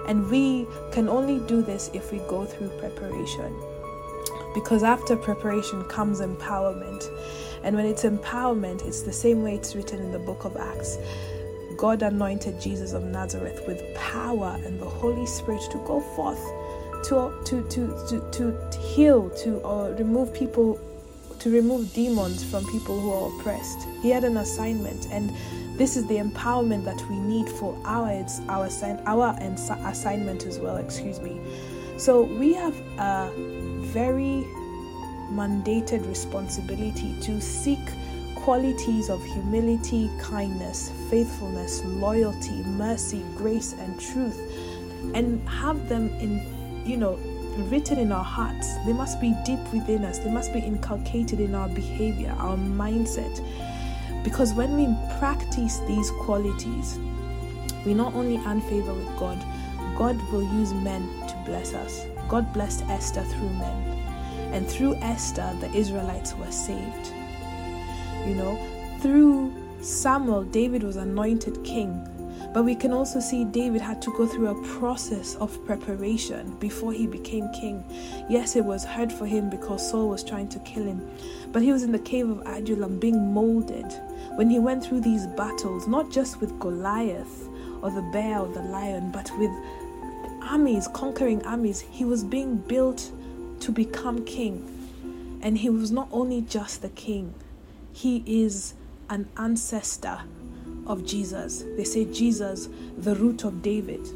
and 0.06 0.28
we 0.30 0.66
can 0.92 1.08
only 1.08 1.44
do 1.46 1.62
this 1.62 1.90
if 1.94 2.12
we 2.12 2.18
go 2.28 2.44
through 2.44 2.68
preparation 2.78 3.54
because 4.54 4.82
after 4.82 5.16
preparation 5.16 5.84
comes 5.84 6.20
empowerment. 6.20 7.08
And 7.62 7.76
when 7.76 7.86
it's 7.86 8.04
empowerment, 8.04 8.86
it's 8.86 9.02
the 9.02 9.12
same 9.12 9.42
way 9.42 9.54
it's 9.54 9.74
written 9.74 10.00
in 10.00 10.12
the 10.12 10.18
book 10.18 10.44
of 10.44 10.56
Acts. 10.56 10.98
God 11.76 12.02
anointed 12.02 12.60
Jesus 12.60 12.92
of 12.92 13.04
Nazareth 13.04 13.62
with 13.66 13.82
power 13.94 14.58
and 14.64 14.80
the 14.80 14.86
Holy 14.86 15.26
Spirit 15.26 15.62
to 15.72 15.78
go 15.78 16.00
forth 16.00 16.40
to 17.04 17.32
to 17.44 17.62
to 17.68 18.08
to, 18.08 18.30
to 18.32 18.78
heal, 18.78 19.30
to 19.30 19.62
uh, 19.64 19.90
remove 19.98 20.34
people, 20.34 20.80
to 21.38 21.50
remove 21.50 21.92
demons 21.92 22.42
from 22.44 22.64
people 22.66 23.00
who 23.00 23.12
are 23.12 23.38
oppressed. 23.38 23.86
He 24.02 24.10
had 24.10 24.24
an 24.24 24.38
assignment, 24.38 25.06
and 25.10 25.30
this 25.78 25.96
is 25.96 26.06
the 26.06 26.16
empowerment 26.16 26.84
that 26.84 27.00
we 27.08 27.18
need 27.18 27.48
for 27.48 27.78
our 27.84 28.26
our 28.48 28.68
our 29.06 29.36
assignment 29.86 30.46
as 30.46 30.58
well. 30.58 30.76
Excuse 30.78 31.20
me. 31.20 31.40
So 31.96 32.22
we 32.22 32.52
have 32.54 32.74
a 32.98 33.30
very 33.96 34.46
mandated 35.32 36.06
responsibility 36.06 37.18
to 37.22 37.40
seek 37.40 37.78
qualities 38.34 39.08
of 39.08 39.24
humility, 39.24 40.10
kindness, 40.20 40.92
faithfulness, 41.08 41.82
loyalty, 41.86 42.62
mercy, 42.64 43.24
grace, 43.38 43.72
and 43.72 43.98
truth, 43.98 44.38
and 45.14 45.40
have 45.48 45.88
them 45.88 46.10
in, 46.20 46.30
you 46.84 46.98
know, 46.98 47.14
written 47.70 47.98
in 47.98 48.12
our 48.12 48.22
hearts. 48.22 48.68
They 48.84 48.92
must 48.92 49.18
be 49.18 49.34
deep 49.46 49.60
within 49.72 50.04
us, 50.04 50.18
they 50.18 50.30
must 50.30 50.52
be 50.52 50.58
inculcated 50.58 51.40
in 51.40 51.54
our 51.54 51.70
behavior, 51.70 52.34
our 52.38 52.58
mindset. 52.58 53.34
Because 54.22 54.52
when 54.52 54.76
we 54.76 54.94
practice 55.18 55.78
these 55.88 56.10
qualities, 56.20 56.98
we 57.86 57.94
not 57.94 58.12
only 58.12 58.36
earn 58.46 58.60
favor 58.60 58.92
with 58.92 59.16
God, 59.16 59.42
God 59.96 60.20
will 60.30 60.44
use 60.60 60.74
men 60.74 61.08
to 61.28 61.42
bless 61.46 61.72
us. 61.72 62.04
God 62.28 62.52
blessed 62.52 62.84
Esther 62.88 63.22
through 63.22 63.50
men. 63.50 63.92
And 64.52 64.68
through 64.68 64.96
Esther, 64.96 65.54
the 65.60 65.70
Israelites 65.72 66.34
were 66.34 66.50
saved. 66.50 67.12
You 68.26 68.34
know, 68.34 68.58
through 69.00 69.54
Samuel, 69.80 70.44
David 70.44 70.82
was 70.82 70.96
anointed 70.96 71.62
king. 71.64 72.06
But 72.52 72.64
we 72.64 72.74
can 72.74 72.92
also 72.92 73.20
see 73.20 73.44
David 73.44 73.82
had 73.82 74.00
to 74.02 74.16
go 74.16 74.26
through 74.26 74.48
a 74.48 74.78
process 74.78 75.34
of 75.36 75.62
preparation 75.66 76.56
before 76.56 76.92
he 76.92 77.06
became 77.06 77.52
king. 77.52 77.84
Yes, 78.30 78.56
it 78.56 78.64
was 78.64 78.82
hard 78.82 79.12
for 79.12 79.26
him 79.26 79.50
because 79.50 79.90
Saul 79.90 80.08
was 80.08 80.24
trying 80.24 80.48
to 80.48 80.58
kill 80.60 80.84
him, 80.84 81.06
but 81.52 81.60
he 81.60 81.70
was 81.70 81.82
in 81.82 81.92
the 81.92 81.98
cave 81.98 82.30
of 82.30 82.46
Adullam 82.46 82.98
being 82.98 83.34
molded. 83.34 83.92
When 84.36 84.48
he 84.48 84.58
went 84.58 84.82
through 84.82 85.02
these 85.02 85.26
battles, 85.26 85.86
not 85.86 86.10
just 86.10 86.40
with 86.40 86.58
Goliath 86.58 87.46
or 87.82 87.90
the 87.90 88.08
bear 88.10 88.38
or 88.38 88.48
the 88.48 88.62
lion, 88.62 89.10
but 89.10 89.30
with 89.38 89.50
armies, 90.46 90.88
conquering 90.88 91.44
armies, 91.44 91.80
he 91.80 92.04
was 92.04 92.24
being 92.24 92.56
built 92.56 93.10
to 93.60 93.72
become 93.72 94.24
king. 94.24 94.72
And 95.42 95.58
he 95.58 95.70
was 95.70 95.90
not 95.90 96.08
only 96.10 96.40
just 96.42 96.82
the 96.82 96.88
king, 96.90 97.34
he 97.92 98.22
is 98.26 98.74
an 99.10 99.28
ancestor 99.36 100.20
of 100.86 101.04
Jesus. 101.04 101.64
They 101.76 101.84
say 101.84 102.04
Jesus, 102.04 102.68
the 102.96 103.14
root 103.14 103.44
of 103.44 103.62
David. 103.62 104.06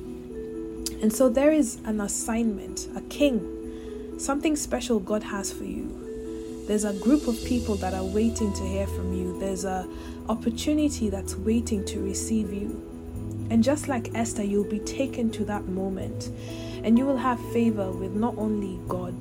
And 1.03 1.13
so 1.13 1.29
there 1.29 1.53
is 1.53 1.77
an 1.85 2.01
assignment, 2.01 2.89
a 2.95 3.01
king, 3.03 4.19
something 4.19 4.57
special 4.57 5.01
God 5.01 5.23
has 5.23 5.53
for 5.53 5.65
you. 5.65 6.65
There's 6.67 6.85
a 6.85 6.93
group 6.93 7.27
of 7.27 7.43
people 7.45 7.75
that 7.77 7.95
are 7.95 8.05
waiting 8.05 8.53
to 8.53 8.63
hear 8.63 8.87
from 8.87 9.13
you. 9.15 9.39
There's 9.41 9.65
a 9.65 9.89
opportunity 10.29 11.11
that's 11.11 11.35
waiting 11.35 11.85
to 11.87 12.01
receive 12.01 12.53
you. 12.53 13.00
And 13.51 13.63
just 13.65 13.89
like 13.89 14.15
Esther, 14.15 14.45
you'll 14.45 14.65
be 14.65 14.79
taken 14.81 15.31
to 15.33 15.45
that 15.47 15.67
moment 15.67 16.31
and 16.85 16.99
you 16.99 17.05
will 17.05 17.17
have 17.17 17.41
favor 17.53 17.91
with 17.91 18.15
not 18.15 18.37
only 18.39 18.81
God, 18.89 19.15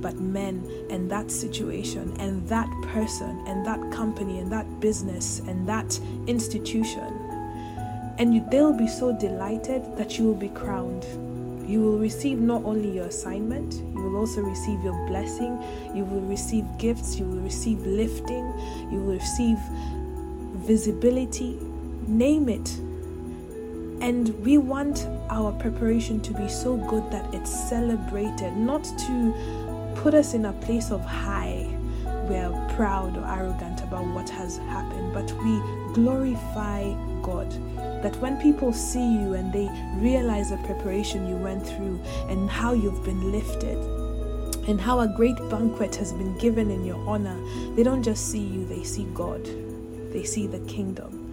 but 0.00 0.16
men 0.16 0.68
and 0.90 1.10
that 1.10 1.30
situation 1.30 2.14
and 2.18 2.46
that 2.48 2.70
person 2.88 3.42
and 3.46 3.64
that 3.64 3.80
company 3.92 4.38
and 4.38 4.52
that 4.52 4.80
business 4.80 5.38
and 5.40 5.66
that 5.68 5.98
institution. 6.26 7.12
And 8.18 8.34
you, 8.34 8.46
they'll 8.50 8.76
be 8.76 8.86
so 8.86 9.16
delighted 9.18 9.96
that 9.96 10.18
you 10.18 10.24
will 10.24 10.34
be 10.34 10.50
crowned. 10.50 11.04
You 11.68 11.80
will 11.80 11.98
receive 11.98 12.38
not 12.38 12.64
only 12.64 12.90
your 12.90 13.06
assignment, 13.06 13.74
you 13.74 14.02
will 14.02 14.16
also 14.16 14.42
receive 14.42 14.82
your 14.84 15.06
blessing, 15.06 15.58
you 15.94 16.04
will 16.04 16.20
receive 16.20 16.66
gifts, 16.78 17.18
you 17.18 17.24
will 17.24 17.40
receive 17.40 17.78
lifting, 17.86 18.44
you 18.92 19.00
will 19.00 19.14
receive 19.14 19.58
visibility, 20.66 21.58
name 22.06 22.48
it. 22.48 22.78
And 24.00 24.28
we 24.44 24.58
want 24.58 25.06
our 25.30 25.52
preparation 25.52 26.20
to 26.20 26.34
be 26.34 26.48
so 26.48 26.76
good 26.76 27.10
that 27.10 27.32
it's 27.34 27.50
celebrated, 27.68 28.56
not 28.56 28.84
to 28.84 29.92
put 29.96 30.14
us 30.14 30.34
in 30.34 30.46
a 30.46 30.52
place 30.52 30.90
of 30.90 31.04
high. 31.04 31.66
We're 32.28 32.52
proud 32.74 33.16
or 33.16 33.26
arrogant 33.26 33.82
about 33.82 34.06
what 34.14 34.28
has 34.30 34.58
happened, 34.58 35.12
but 35.12 35.30
we 35.42 35.60
glorify 35.94 36.92
God. 37.22 37.50
That 38.02 38.16
when 38.20 38.40
people 38.40 38.72
see 38.72 39.14
you 39.18 39.34
and 39.34 39.52
they 39.52 39.68
realize 39.96 40.50
the 40.50 40.58
preparation 40.58 41.28
you 41.28 41.36
went 41.36 41.66
through 41.66 42.00
and 42.28 42.50
how 42.50 42.72
you've 42.72 43.04
been 43.04 43.32
lifted, 43.32 43.78
and 44.66 44.80
how 44.80 45.00
a 45.00 45.08
great 45.08 45.36
banquet 45.50 45.94
has 45.96 46.12
been 46.12 46.36
given 46.38 46.70
in 46.70 46.84
your 46.84 46.96
honor, 47.06 47.38
they 47.74 47.82
don't 47.82 48.02
just 48.02 48.30
see 48.30 48.38
you, 48.38 48.64
they 48.66 48.82
see 48.82 49.04
God. 49.14 49.44
They 50.12 50.24
see 50.24 50.46
the 50.46 50.60
kingdom. 50.60 51.23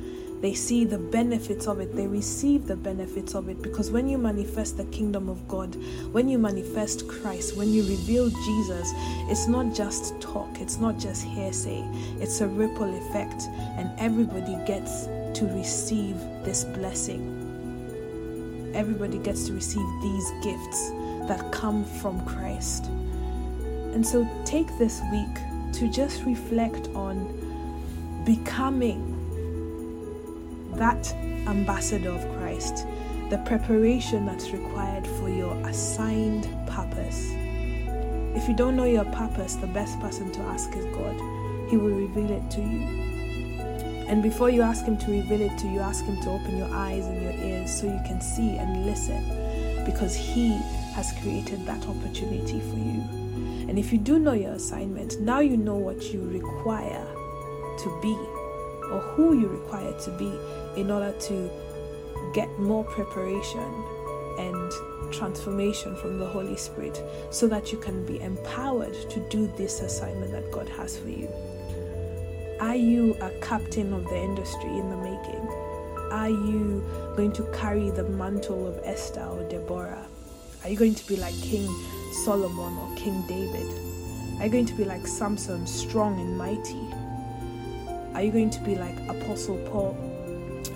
They 0.42 0.56
see 0.56 0.86
the 0.86 0.98
benefits 0.98 1.68
of 1.68 1.80
it. 1.80 1.96
They 1.96 2.08
receive 2.08 2.66
the 2.66 2.76
benefits 2.76 3.36
of 3.36 3.48
it 3.48 3.62
because 3.62 3.92
when 3.92 4.10
you 4.10 4.18
manifest 4.18 4.76
the 4.78 4.86
kingdom 4.86 5.30
of 5.30 5.48
God, 5.48 5.76
when 6.12 6.28
you 6.28 6.40
manifest 6.40 7.08
Christ, 7.08 7.56
when 7.56 7.72
you 7.72 7.84
reveal 7.84 8.30
Jesus, 8.30 8.92
it's 9.30 9.48
not 9.48 9.76
just 9.76 10.20
talk, 10.20 10.60
it's 10.60 10.78
not 10.78 10.98
just 10.98 11.24
hearsay, 11.24 11.84
it's 12.20 12.42
a 12.42 12.48
ripple 12.48 12.92
effect, 13.08 13.44
and 13.78 13.92
everybody 14.00 14.58
gets 14.66 15.06
to 15.40 15.48
receive 15.54 16.18
this 16.44 16.64
blessing. 16.64 17.38
Everybody 18.74 19.20
gets 19.20 19.46
to 19.46 19.54
receive 19.54 19.86
these 20.02 20.32
gifts 20.44 20.90
that 21.28 21.52
come 21.52 21.86
from 21.86 22.26
Christ. 22.26 22.86
And 23.94 24.06
so 24.06 24.28
take 24.44 24.76
this 24.80 25.02
week 25.12 25.74
to 25.74 25.88
just 25.88 26.24
reflect 26.24 26.88
on 26.96 28.24
becoming 28.26 29.11
that 30.78 31.14
ambassador 31.48 32.10
of 32.10 32.22
Christ, 32.38 32.86
the 33.30 33.38
preparation 33.46 34.26
that's 34.26 34.52
required 34.52 35.06
for 35.06 35.30
your 35.30 35.54
assigned 35.68 36.44
purpose. 36.68 37.32
If 38.36 38.48
you 38.48 38.56
don't 38.56 38.76
know 38.76 38.86
your 38.86 39.06
purpose, 39.06 39.56
the 39.56 39.68
best 39.68 40.00
person 40.00 40.32
to 40.32 40.40
ask 40.42 40.76
is 40.76 40.86
God. 40.96 41.16
He 41.70 41.78
will 41.78 41.96
reveal 41.96 42.32
it 42.32 42.50
to 42.52 42.62
you. 42.62 43.02
And 44.08 44.22
before 44.22 44.50
you 44.50 44.62
ask 44.62 44.86
Him 44.86 44.98
to 44.98 45.12
reveal 45.12 45.42
it 45.42 45.58
to 45.60 45.68
you, 45.68 45.80
ask 45.80 46.04
Him 46.04 46.20
to 46.24 46.32
open 46.32 46.58
your 46.58 46.70
eyes 46.74 47.06
and 47.06 47.22
your 47.22 47.32
ears 47.32 47.72
so 47.72 47.86
you 47.86 48.02
can 48.06 48.20
see 48.20 48.58
and 48.58 48.86
listen 48.86 49.86
because 49.86 50.16
He 50.16 50.50
has 50.94 51.14
created 51.22 51.66
that 51.66 51.88
opportunity 51.88 52.60
for 52.60 52.78
you. 52.78 53.04
And 53.70 53.80
if 53.80 53.94
you 53.94 53.98
do 53.98 54.20
know 54.20 54.34
your 54.34 54.52
assignment, 54.52 55.22
now 55.22 55.40
you 55.40 55.56
know 55.56 55.76
what 55.76 56.12
you 56.12 56.28
require 56.28 57.08
to 57.80 58.00
be 58.02 58.14
or 58.92 59.00
who 59.02 59.40
you 59.40 59.48
require 59.48 59.94
to 60.00 60.12
be 60.12 60.32
in 60.80 60.92
order 60.92 61.14
to 61.20 61.50
get 62.34 62.50
more 62.60 62.84
preparation 62.84 63.84
and 64.38 64.72
transformation 65.12 65.96
from 65.96 66.18
the 66.18 66.26
Holy 66.26 66.56
Spirit 66.56 67.02
so 67.32 67.48
that 67.48 67.72
you 67.72 67.78
can 67.78 68.06
be 68.06 68.20
empowered 68.22 68.94
to 69.10 69.20
do 69.30 69.52
this 69.58 69.82
assignment 69.82 70.32
that 70.32 70.52
God 70.52 70.70
has 70.70 70.98
for 70.98 71.10
you. 71.10 71.30
Are 72.60 72.76
you 72.76 73.16
a 73.22 73.30
captain 73.42 73.92
of 73.94 74.06
the 74.06 74.18
industry 74.18 74.70
in 74.70 74.90
the 74.90 74.98
making? 74.98 75.48
Are 76.12 76.30
you 76.30 76.84
going 77.16 77.32
to 77.34 77.44
carry 77.54 77.90
the 77.90 78.04
mantle 78.04 78.68
of 78.68 78.80
Esther 78.84 79.24
or 79.24 79.48
Deborah? 79.50 80.06
Are 80.64 80.70
you 80.70 80.78
going 80.78 80.96
to 80.96 81.08
be 81.08 81.16
like 81.16 81.34
King 81.42 81.68
Solomon 82.24 82.78
or 82.78 82.96
King 82.96 83.26
David? 83.28 83.68
Are 84.40 84.46
you 84.46 84.52
going 84.52 84.66
to 84.68 84.74
be 84.76 84.86
like 84.86 85.08
Samson, 85.08 85.66
strong 85.66 86.20
and 86.20 86.38
mighty? 86.38 87.01
Are 88.22 88.24
you 88.24 88.32
going 88.32 88.52
to 88.52 88.60
be 88.60 88.76
like 88.76 88.96
Apostle 89.10 89.58
Paul, 89.72 89.98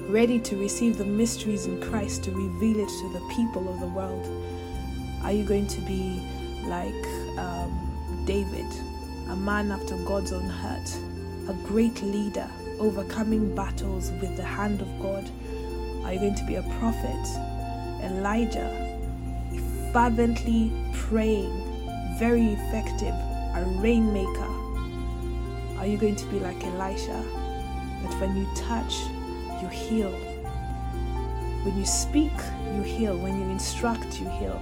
ready 0.09 0.39
to 0.39 0.57
receive 0.57 0.97
the 0.97 1.05
mysteries 1.05 1.67
in 1.67 1.79
Christ 1.79 2.23
to 2.23 2.31
reveal 2.31 2.79
it 2.79 2.87
to 2.87 3.13
the 3.13 3.19
people 3.35 3.69
of 3.71 3.79
the 3.79 3.85
world? 3.85 4.25
Are 5.21 5.31
you 5.31 5.43
going 5.43 5.67
to 5.67 5.81
be 5.81 6.23
like 6.63 7.37
um, 7.37 8.23
David, 8.25 8.65
a 9.29 9.35
man 9.35 9.69
after 9.69 9.95
God's 9.97 10.33
own 10.33 10.49
heart, 10.49 10.89
a 11.47 11.53
great 11.67 12.01
leader, 12.01 12.49
overcoming 12.79 13.53
battles 13.53 14.09
with 14.19 14.35
the 14.37 14.43
hand 14.43 14.81
of 14.81 14.87
God? 14.99 15.29
Are 16.03 16.13
you 16.13 16.19
going 16.21 16.33
to 16.33 16.45
be 16.45 16.55
a 16.55 16.63
prophet, 16.79 17.27
Elijah, 18.03 18.73
fervently 19.93 20.71
praying, 20.93 21.53
very 22.17 22.53
effective, 22.53 23.13
a 23.13 23.63
rainmaker? 23.77 24.54
Are 25.85 25.87
you 25.87 25.97
going 25.99 26.15
to 26.15 26.25
be 26.25 26.39
like 26.39 26.63
Elisha, 26.63 27.23
that 28.01 28.19
when 28.19 28.35
you 28.35 28.47
touch, 28.55 28.95
you 29.61 29.67
heal. 29.67 30.09
When 31.61 31.77
you 31.77 31.85
speak, 31.85 32.31
you 32.73 32.81
heal. 32.81 33.15
When 33.15 33.39
you 33.39 33.47
instruct, 33.51 34.19
you 34.19 34.27
heal. 34.27 34.57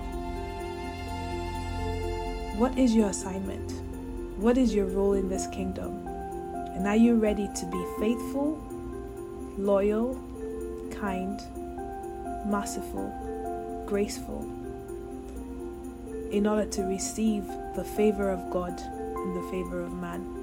What 2.58 2.78
is 2.78 2.94
your 2.94 3.08
assignment? 3.08 3.72
What 4.38 4.58
is 4.58 4.76
your 4.76 4.88
role 4.88 5.14
in 5.14 5.30
this 5.30 5.48
kingdom? 5.48 6.06
And 6.76 6.86
are 6.88 6.98
you 6.98 7.16
ready 7.16 7.48
to 7.56 7.66
be 7.68 7.86
faithful, 8.02 8.62
loyal, 9.58 10.22
kind, 10.92 11.40
merciful, 12.46 13.86
graceful, 13.88 14.42
in 16.32 16.46
order 16.46 16.66
to 16.72 16.82
receive 16.82 17.48
the 17.78 17.86
favor 17.96 18.30
of 18.30 18.52
God 18.52 18.78
and 18.78 19.36
the 19.38 19.50
favor 19.50 19.80
of 19.80 19.94
man? 19.94 20.43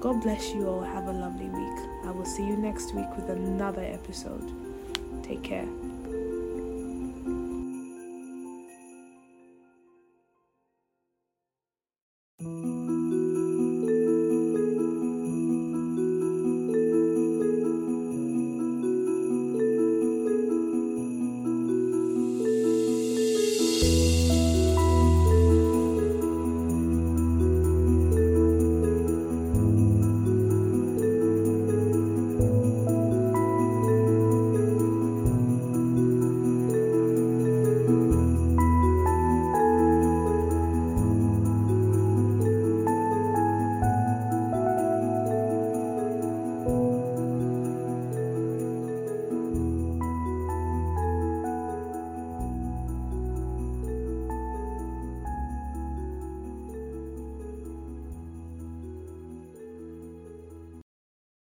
God 0.00 0.22
bless 0.22 0.54
you 0.54 0.66
all. 0.66 0.80
Have 0.80 1.08
a 1.08 1.12
lovely 1.12 1.50
week. 1.50 1.78
I 2.06 2.10
will 2.10 2.24
see 2.24 2.46
you 2.46 2.56
next 2.56 2.94
week 2.94 3.14
with 3.16 3.28
another 3.28 3.82
episode. 3.82 4.50
Take 5.22 5.42
care. 5.42 5.68